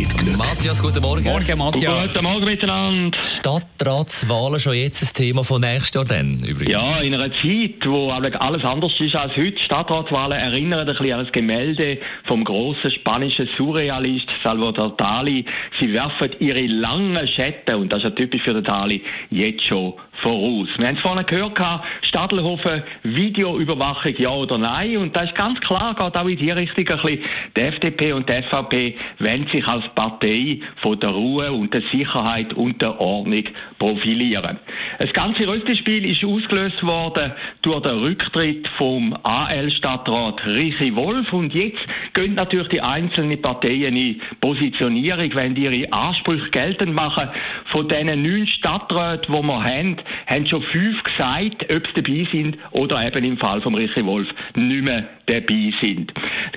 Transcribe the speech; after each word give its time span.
geht 0.00 0.16
Glück. 0.16 0.38
Matthias, 0.38 0.80
guten 0.82 1.02
Morgen. 1.02 1.24
Morgen, 1.24 1.58
Matthias. 1.58 2.14
Guten 2.14 2.24
Morgen 2.24 2.44
miteinander. 2.44 3.22
Stadtratswahlen 3.22 4.60
schon 4.60 4.74
jetzt 4.74 5.02
ein 5.02 5.14
Thema 5.14 5.44
von 5.44 5.60
nächstes 5.60 5.94
Jahr 5.94 6.04
dann, 6.04 6.40
übrigens. 6.46 6.70
Ja, 6.70 7.00
in 7.00 7.14
einer 7.14 7.30
Zeit, 7.30 7.84
wo 7.84 8.10
alles 8.10 8.64
anders 8.64 8.92
ist 8.98 9.14
als 9.14 9.36
heute, 9.36 9.58
Stadtratswahlen 9.64 10.38
erinnern 10.38 10.80
ein 10.80 10.86
bisschen 10.86 11.12
an 11.12 11.24
das 11.24 11.32
Gemälde 11.32 11.98
vom 12.26 12.44
großen 12.44 12.90
spanischen 12.92 13.48
Surrealist 13.56 14.28
Salvador 14.42 14.96
Dali. 14.96 15.44
Sie 15.78 15.92
werfen 15.92 16.30
ihre 16.38 16.66
langen 16.66 17.28
Schatten, 17.28 17.74
und 17.74 17.92
das 17.92 17.98
ist 17.98 18.04
ja 18.04 18.10
typisch 18.10 18.42
für 18.42 18.54
den 18.54 18.64
Dali, 18.64 19.02
jetzt 19.30 19.64
schon 19.66 19.94
voraus. 20.22 20.68
Wir 20.76 20.88
haben 20.88 20.96
es 20.96 21.02
vorhin 21.02 21.26
gehört, 21.26 21.58
Stadelhofen, 22.02 22.82
Videoüberwachung, 23.02 24.14
ja 24.18 24.30
oder 24.30 24.58
nein. 24.58 24.96
Und 24.98 25.16
da 25.16 25.22
ist 25.22 25.34
ganz 25.34 25.58
klar, 25.60 25.94
geht 25.94 26.16
auch 26.16 26.26
in 26.26 26.36
die 26.36 26.50
Richtung 26.50 26.86
ein 26.88 26.96
bisschen. 27.02 27.24
Die 27.56 27.60
FDP 27.60 28.12
und 28.12 28.28
die 28.28 28.42
SVP 28.42 28.96
wollen 29.18 29.46
sich 29.52 29.66
als 29.66 29.84
Partei 29.94 30.60
von 30.82 30.98
der 31.00 31.10
Ruhe 31.10 31.52
und 31.52 31.72
der 31.72 31.82
Sicherheit 31.92 32.52
und 32.54 32.80
der 32.80 33.00
Ordnung 33.00 33.44
profilieren. 33.78 34.58
Das 34.98 35.12
ganze 35.12 35.46
Rüstespiel 35.46 36.04
ist 36.04 36.24
ausgelöst 36.24 36.82
worden 36.82 37.32
durch 37.62 37.82
den 37.82 37.98
Rücktritt 37.98 38.68
vom 38.76 39.16
AL-Stadtrat 39.22 40.46
Richi 40.46 40.94
Wolf. 40.94 41.32
Und 41.32 41.54
jetzt 41.54 41.80
gehen 42.14 42.34
natürlich 42.34 42.68
die 42.68 42.80
einzelnen 42.80 43.40
Parteien 43.40 43.96
in 43.96 44.20
Positionierung, 44.40 45.34
wenn 45.34 45.54
die 45.54 45.64
ihre 45.64 45.92
Ansprüche 45.92 46.50
geltend 46.50 46.94
machen. 46.94 47.28
Von 47.72 47.88
diesen 47.88 48.22
neun 48.22 48.46
Stadträten, 48.46 49.34
die 49.34 49.42
wir 49.42 49.64
haben, 49.64 49.96
haben 50.30 50.46
schon 50.46 50.62
fünf 50.62 51.02
gesagt, 51.02 51.66
ob 51.70 51.86
sie 51.88 52.02
dabei 52.02 52.28
sind 52.30 52.56
oder 52.70 53.04
eben 53.04 53.24
im 53.24 53.36
Fall 53.36 53.60
von 53.60 53.74
Richie 53.74 54.04
Wolf 54.04 54.28
nicht 54.54 54.82
mehr 54.82 55.04
dabei 55.26 55.72
sind. 55.80 56.12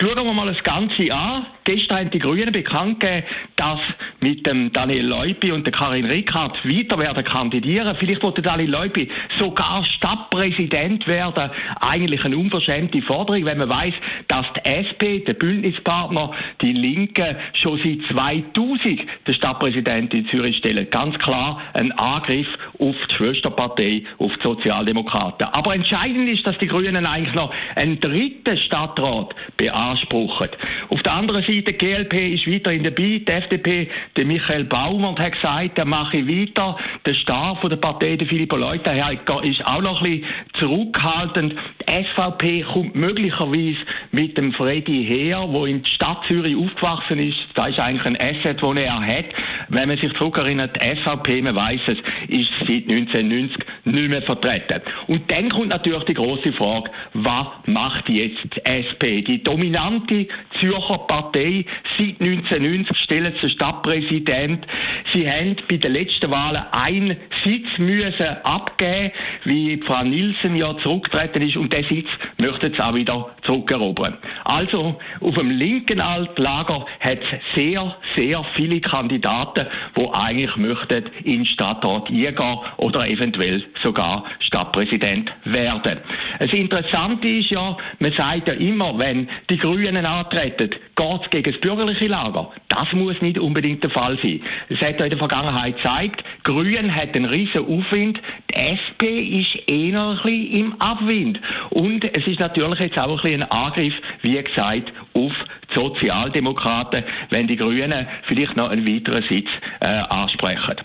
Schauen 0.00 0.26
wir 0.26 0.32
mal 0.32 0.52
das 0.52 0.62
Ganze 0.64 1.12
an. 1.12 1.46
Gestern 1.64 1.98
haben 1.98 2.10
die 2.10 2.18
Grünen 2.18 2.52
bekannt 2.52 3.00
gegeben, 3.00 3.26
dass 3.56 3.80
mit 4.20 4.46
dem 4.46 4.72
Daniel 4.72 5.06
Leupi 5.06 5.52
und 5.52 5.64
der 5.64 5.72
Karin 5.72 6.06
Rickard 6.06 6.56
weiter 6.64 6.98
werden 6.98 7.24
kandidieren. 7.24 7.94
Vielleicht 7.98 8.22
wollte 8.22 8.40
Daniel 8.40 8.70
Leupi 8.70 9.08
sogar 9.38 9.84
Stadtpräsident 9.84 11.06
werden. 11.06 11.50
Eigentlich 11.80 12.24
eine 12.24 12.38
unverschämte 12.38 13.02
Forderung, 13.02 13.44
wenn 13.44 13.58
man 13.58 13.68
weiß, 13.68 13.94
dass 14.28 14.46
die 14.54 14.70
SP, 14.70 15.24
der 15.26 15.34
Bündnispartner, 15.34 16.32
die 16.62 16.72
Linken 16.72 17.36
schon 17.60 17.78
seit 17.78 18.16
2000 18.16 19.00
den 19.26 19.34
Stadtpräsidenten 19.34 20.20
in 20.20 20.28
Zürich 20.28 20.56
stellen. 20.56 20.88
Ganz 20.90 21.18
klar 21.18 21.60
ein 21.74 21.92
Angriff 21.92 22.46
auf 22.78 22.96
die 23.10 23.14
Schwesterpartei, 23.14 23.57
auf 23.58 23.74
die 23.76 24.06
Sozialdemokraten. 24.42 25.46
Aber 25.52 25.74
entscheidend 25.74 26.28
ist, 26.28 26.46
dass 26.46 26.56
die 26.58 26.66
Grünen 26.66 27.06
eigentlich 27.06 27.34
noch 27.34 27.52
einen 27.74 28.00
dritten 28.00 28.56
Stadtrat 28.58 29.34
beanspruchen. 29.56 30.48
Auf 30.88 31.02
der 31.02 31.12
anderen 31.12 31.42
Seite, 31.42 31.72
die 31.72 31.78
GLP 31.78 32.34
ist 32.34 32.46
weiterhin 32.46 32.84
dabei, 32.84 33.22
die 33.26 33.26
FDP, 33.26 33.88
der 34.16 34.24
Michael 34.24 34.64
Baumert 34.64 35.18
hat 35.18 35.32
gesagt, 35.32 35.76
der 35.78 35.84
mache 35.84 36.26
weiter. 36.26 36.76
Der 37.04 37.14
Star 37.14 37.56
von 37.56 37.70
der 37.70 37.76
Partei, 37.76 38.16
der 38.16 38.26
Philipp 38.26 38.52
Leutenherr, 38.52 39.12
ist 39.42 39.64
auch 39.66 39.82
noch 39.82 40.02
ein 40.02 40.20
bisschen 40.20 40.26
zurückhaltend. 40.58 41.54
Die 41.88 42.04
SVP 42.04 42.62
kommt 42.62 42.94
möglicherweise 42.94 43.78
mit 44.12 44.36
dem 44.36 44.52
Freddy 44.52 45.04
her, 45.04 45.44
wo 45.48 45.66
in 45.66 45.82
der 45.82 45.90
Stadt 45.90 46.18
Zürich 46.26 46.56
aufgewachsen 46.56 47.18
ist. 47.18 47.38
Das 47.54 47.70
ist 47.70 47.78
eigentlich 47.78 48.04
ein 48.04 48.20
Asset, 48.20 48.60
den 48.62 48.76
er 48.76 49.00
hat. 49.00 49.26
Wenn 49.68 49.88
man 49.88 49.98
sich 49.98 50.12
zurückerinnert, 50.14 50.76
die 50.76 50.96
SVP, 50.96 51.42
man 51.42 51.54
weiß 51.54 51.80
es, 51.88 51.98
ist 52.28 52.50
seit 52.66 52.86
1990 53.08 53.77
nicht 53.98 54.10
mehr 54.10 54.22
vertreten. 54.22 54.82
Und 55.06 55.30
dann 55.30 55.48
kommt 55.50 55.68
natürlich 55.68 56.04
die 56.04 56.14
große 56.14 56.52
Frage, 56.52 56.90
was 57.14 57.46
macht 57.66 58.08
jetzt 58.08 58.38
die 58.54 58.64
SP? 58.66 59.22
Die 59.22 59.42
dominante 59.42 60.26
Zürcher 60.60 60.98
Partei 61.06 61.64
seit 61.96 62.20
1990 62.20 62.96
stellen 63.04 63.34
sie 63.40 63.50
Stadtpräsident. 63.50 64.66
Sie 65.12 65.28
haben 65.28 65.56
bei 65.68 65.76
den 65.76 65.92
letzten 65.92 66.30
Wahlen 66.30 66.62
einen 66.72 67.16
Sitz 67.44 67.66
müssen 67.78 68.26
abgeben, 68.44 69.12
wie 69.44 69.78
Frau 69.86 70.04
Nielsen 70.04 70.56
ja 70.56 70.76
zurückgetreten 70.78 71.42
ist 71.42 71.56
und 71.56 71.72
der 71.72 71.84
Sitz 71.84 72.08
möchten 72.38 72.72
sie 72.72 72.80
auch 72.80 72.94
wieder 72.94 73.30
zurückerobern. 73.42 74.18
Also 74.44 74.98
auf 75.20 75.34
dem 75.34 75.50
linken 75.50 76.00
Altlager 76.00 76.86
hat 77.00 77.18
es 77.18 77.54
sehr, 77.54 77.96
sehr 78.16 78.44
viele 78.54 78.80
Kandidaten, 78.80 79.66
die 79.96 80.08
eigentlich 80.12 80.56
möchten 80.56 81.04
in 81.24 81.38
den 81.38 81.46
Stadtrat 81.46 82.08
eingehen 82.08 82.58
oder 82.76 83.08
eventuell 83.08 83.64
sogar 83.88 84.24
Stadtpräsident 84.40 85.30
werden. 85.44 85.98
Das 86.38 86.52
Interessante 86.52 87.26
ist 87.26 87.50
ja, 87.50 87.76
man 87.98 88.12
sagt 88.12 88.48
ja 88.48 88.54
immer, 88.54 88.98
wenn 88.98 89.28
die 89.48 89.56
Grünen 89.56 90.04
antreten, 90.04 90.70
geht 90.70 91.20
es 91.22 91.30
gegen 91.30 91.52
das 91.52 91.60
bürgerliche 91.60 92.06
Lager. 92.06 92.50
Das 92.68 92.92
muss 92.92 93.20
nicht 93.22 93.38
unbedingt 93.38 93.82
der 93.82 93.90
Fall 93.90 94.18
sein. 94.22 94.40
Es 94.68 94.80
hat 94.80 94.98
ja 94.98 95.06
in 95.06 95.10
der 95.10 95.18
Vergangenheit 95.18 95.76
gezeigt, 95.76 96.22
Grün 96.44 96.94
hat 96.94 97.14
einen 97.14 97.24
riesen 97.24 97.64
Aufwind, 97.64 98.20
die 98.50 98.54
SP 98.60 99.02
ist 99.40 99.68
eher 99.68 100.00
ein 100.00 100.16
bisschen 100.16 100.52
im 100.52 100.80
Abwind. 100.80 101.40
Und 101.70 102.04
es 102.04 102.26
ist 102.26 102.40
natürlich 102.40 102.80
jetzt 102.80 102.98
auch 102.98 103.08
ein 103.08 103.16
bisschen 103.16 103.42
ein 103.42 103.50
Angriff, 103.50 103.94
wie 104.22 104.42
gesagt, 104.42 104.92
auf 105.14 105.32
die 105.70 105.74
Sozialdemokraten, 105.74 107.04
wenn 107.30 107.46
die 107.46 107.56
Grünen 107.56 108.06
vielleicht 108.26 108.56
noch 108.56 108.70
einen 108.70 108.86
weiteren 108.86 109.22
Sitz 109.28 109.48
äh, 109.80 109.88
ansprechen. 109.88 110.76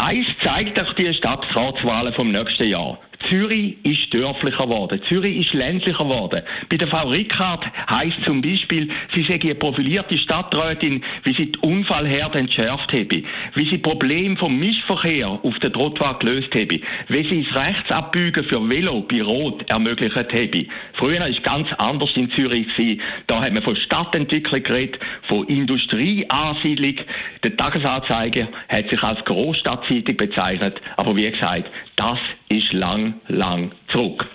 Eins 0.00 0.26
zeigt 0.44 0.78
auch 0.80 0.94
die 0.94 1.12
Stadtratswahlen 1.12 2.14
vom 2.14 2.30
nächsten 2.30 2.68
Jahr. 2.68 2.98
Zürich 3.28 3.76
ist 3.84 4.12
dörflicher 4.12 4.64
geworden. 4.64 5.00
Zürich 5.08 5.46
ist 5.46 5.54
ländlicher 5.54 6.04
geworden. 6.04 6.42
Bei 6.68 6.76
der 6.76 6.88
Frau 6.88 7.08
Rickard 7.08 7.64
heisst 7.94 8.22
zum 8.24 8.42
Beispiel, 8.42 8.88
sie 9.14 9.22
sei 9.24 9.40
eine 9.40 9.54
profilierte 9.54 10.18
Stadträtin, 10.18 11.02
wie 11.24 11.34
sie 11.34 11.52
die 11.52 11.58
Unfallherde 11.58 12.38
entschärft 12.38 12.92
habe, 12.92 13.22
wie 13.54 13.70
sie 13.70 13.78
Probleme 13.78 14.36
vom 14.36 14.58
Mischverkehr 14.58 15.28
auf 15.28 15.58
der 15.60 15.72
Trottoir 15.72 16.18
gelöst 16.18 16.54
habe, 16.54 16.80
wie 17.08 17.28
sie 17.28 17.46
das 17.50 17.62
Rechtsabbiegen 17.62 18.44
für 18.44 18.68
Velo 18.68 19.02
bei 19.02 19.22
Rot 19.22 19.68
ermöglicht 19.68 20.16
habe. 20.16 20.66
Früher 20.94 21.20
war 21.20 21.28
es 21.28 21.42
ganz 21.42 21.68
anders 21.78 22.10
in 22.14 22.30
Zürich. 22.30 22.48
Gewesen. 22.48 23.00
Da 23.26 23.40
hat 23.40 23.52
man 23.52 23.62
von 23.62 23.76
Stadtentwicklung 23.76 24.62
geredet, 24.62 25.00
von 25.28 25.46
Industrieansiedlung. 25.46 26.96
Der 27.42 27.56
Tagesanzeiger 27.56 28.48
hat 28.68 28.88
sich 28.88 29.02
als 29.02 29.24
Großstadtzeitung 29.24 30.16
bezeichnet. 30.16 30.80
Aber 30.96 31.14
wie 31.16 31.30
gesagt, 31.30 31.70
das 31.96 32.18
ist 32.48 32.72
lang, 32.72 33.14
lang 33.28 33.72
zurück. 33.92 34.26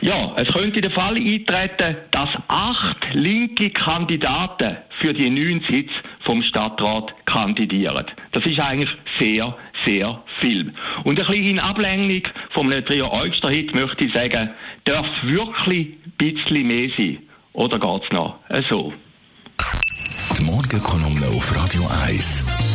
Ja, 0.00 0.34
es 0.36 0.48
könnte 0.48 0.80
der 0.80 0.90
Fall 0.90 1.16
eintreten, 1.16 1.96
dass 2.10 2.28
acht 2.48 3.14
linke 3.14 3.70
Kandidaten 3.70 4.76
für 5.00 5.14
die 5.14 5.30
neuen 5.30 5.64
Sitz 5.70 5.90
vom 6.24 6.42
Stadtrat 6.42 7.14
kandidieren. 7.24 8.04
Das 8.32 8.44
ist 8.44 8.58
eigentlich 8.58 8.90
sehr, 9.18 9.56
sehr 9.86 10.22
viel. 10.40 10.74
Und 11.04 11.18
ein 11.18 11.26
bisschen 11.26 11.44
in 11.44 11.58
Ablenkung 11.58 12.30
vom 12.50 12.70
Trio 12.84 13.10
Eugster-Hit 13.10 13.74
möchte 13.74 14.04
ich 14.04 14.12
sagen, 14.12 14.50
darf 14.84 15.06
wirklich 15.22 15.94
ein 16.04 16.12
bisschen 16.18 16.66
mehr 16.66 16.90
sein? 16.96 17.18
Oder 17.54 17.78
geht's 17.78 18.12
noch 18.12 18.40
so? 18.68 18.92
Die 20.38 20.44
Morgenkolumne 20.44 21.28
auf 21.28 21.50
Radio 21.56 21.82
1. 22.06 22.73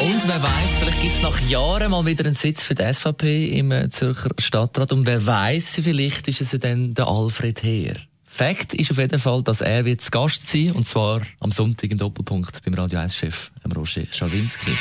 Und 0.00 0.26
wer 0.26 0.42
weiß, 0.42 0.76
vielleicht 0.78 1.00
gibt 1.02 1.14
es 1.14 1.22
nach 1.22 1.38
Jahren 1.48 1.90
mal 1.90 2.04
wieder 2.06 2.24
einen 2.24 2.34
Sitz 2.34 2.62
für 2.62 2.74
die 2.74 2.92
SVP 2.92 3.58
im 3.58 3.72
äh, 3.72 3.88
Zürcher 3.90 4.30
Stadtrat. 4.38 4.92
Und 4.92 5.06
wer 5.06 5.24
weiß, 5.24 5.80
vielleicht 5.82 6.28
ist 6.28 6.40
es 6.40 6.50
dann 6.60 6.94
der 6.94 7.06
Alfred 7.06 7.62
Heer. 7.62 7.96
Fakt 8.26 8.72
ist 8.72 8.90
auf 8.90 8.96
jeden 8.96 9.18
Fall, 9.18 9.42
dass 9.42 9.60
er 9.60 9.84
wird 9.84 10.00
zu 10.00 10.10
Gast 10.10 10.48
sein 10.48 10.70
und 10.70 10.88
zwar 10.88 11.20
am 11.40 11.52
Sonntag 11.52 11.90
im 11.90 11.98
Doppelpunkt 11.98 12.64
beim 12.64 12.72
Radio 12.74 12.98
1-Chef, 12.98 13.50
Roger 13.76 14.06
Schawinski. 14.10 14.72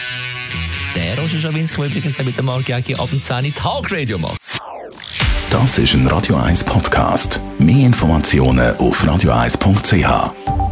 Der 0.96 1.18
Roger 1.20 1.40
Schawinski, 1.40 1.82
der 1.82 1.88
übrigens 1.88 2.18
mit 2.20 2.38
der 2.38 2.44
Marc 2.46 2.70
Jägi 2.70 2.96
ab 2.96 3.10
und 3.12 3.22
10 3.22 3.54
Tagradio 3.54 4.18
macht. 4.18 4.40
Das 5.50 5.78
ist 5.78 5.94
ein 5.96 6.08
Radio 6.08 6.38
1 6.38 6.64
Podcast. 6.64 7.42
Mehr 7.60 7.88
Informationen 7.88 8.74
auf 8.78 9.04
radio1.ch. 9.04 10.71